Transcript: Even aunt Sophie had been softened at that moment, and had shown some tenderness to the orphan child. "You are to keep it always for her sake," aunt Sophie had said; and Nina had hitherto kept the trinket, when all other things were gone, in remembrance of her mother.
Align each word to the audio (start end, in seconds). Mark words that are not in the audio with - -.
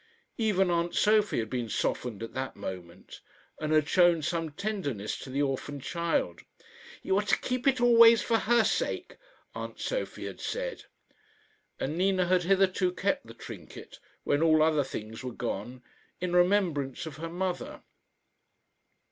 Even 0.39 0.71
aunt 0.71 0.95
Sophie 0.95 1.37
had 1.37 1.47
been 1.51 1.69
softened 1.69 2.23
at 2.23 2.33
that 2.33 2.55
moment, 2.55 3.19
and 3.59 3.71
had 3.71 3.87
shown 3.87 4.23
some 4.23 4.49
tenderness 4.49 5.15
to 5.19 5.29
the 5.29 5.43
orphan 5.43 5.79
child. 5.79 6.41
"You 7.03 7.17
are 7.17 7.21
to 7.25 7.37
keep 7.37 7.67
it 7.67 7.79
always 7.79 8.19
for 8.23 8.39
her 8.39 8.63
sake," 8.63 9.17
aunt 9.53 9.79
Sophie 9.79 10.25
had 10.25 10.41
said; 10.41 10.85
and 11.79 11.99
Nina 11.99 12.25
had 12.25 12.41
hitherto 12.41 12.91
kept 12.93 13.27
the 13.27 13.35
trinket, 13.35 13.99
when 14.23 14.41
all 14.41 14.63
other 14.63 14.83
things 14.83 15.23
were 15.23 15.31
gone, 15.31 15.83
in 16.19 16.33
remembrance 16.35 17.05
of 17.05 17.17
her 17.17 17.29
mother. 17.29 17.83